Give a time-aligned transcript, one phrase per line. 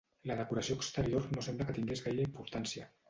[0.29, 2.89] La decoració exterior no sembla que tingués gaire importància.